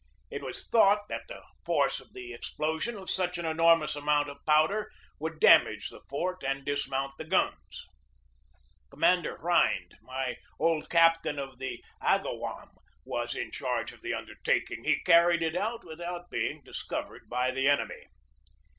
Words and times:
It 0.31 0.41
was 0.41 0.67
thought 0.67 1.07
that 1.09 1.27
the 1.27 1.43
force 1.63 1.99
of 1.99 2.07
128 2.07 2.07
GEORGE 2.07 2.15
DEWEY 2.15 2.25
the 2.25 2.33
explosion 2.73 2.97
of 3.03 3.09
such 3.11 3.37
an 3.37 3.45
enormous 3.45 3.95
amount 3.95 4.29
of 4.29 4.43
powder 4.47 4.91
would 5.19 5.39
damage 5.39 5.91
the 5.91 5.99
fort 6.09 6.43
and 6.43 6.65
dismount 6.65 7.13
the 7.19 7.23
guns. 7.23 7.85
Commander 8.89 9.37
Rhind, 9.37 9.97
my 10.01 10.37
old 10.57 10.89
captain 10.89 11.37
of 11.37 11.59
the 11.59 11.83
Agawam, 12.01 12.71
was 13.05 13.35
in 13.35 13.51
charge 13.51 13.91
of 13.91 14.01
the 14.01 14.15
undertaking. 14.15 14.83
He 14.85 15.03
carried 15.03 15.43
it 15.43 15.55
out 15.55 15.83
without 15.85 16.31
being 16.31 16.63
discovered 16.63 17.29
by 17.29 17.51
the 17.51 17.67
enemy. 17.69 18.07